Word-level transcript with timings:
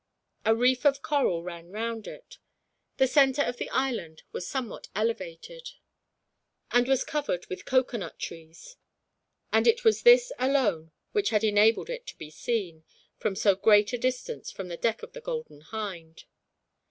A 0.45 0.55
reef 0.55 0.83
of 0.83 1.03
coral 1.03 1.43
ran 1.43 1.69
round 1.69 2.07
it. 2.07 2.39
The 2.97 3.05
center 3.05 3.43
of 3.43 3.57
the 3.57 3.69
island 3.69 4.23
was 4.31 4.47
somewhat 4.47 4.87
elevated, 4.95 5.73
and 6.71 6.87
was 6.87 7.03
covered 7.03 7.45
with 7.51 7.65
coconut 7.65 8.17
trees; 8.17 8.77
and 9.53 9.67
it 9.67 9.83
was 9.83 10.01
this, 10.01 10.31
alone, 10.39 10.91
which 11.11 11.29
had 11.29 11.43
enabled 11.43 11.91
it 11.91 12.07
to 12.07 12.17
be 12.17 12.31
seen, 12.31 12.83
from 13.19 13.35
so 13.35 13.53
great 13.53 13.93
a 13.93 13.97
distance, 13.99 14.49
from 14.49 14.69
the 14.69 14.75
deck 14.77 15.03
of 15.03 15.13
the 15.13 15.21
Golden 15.21 15.61
Hind. 15.61 16.23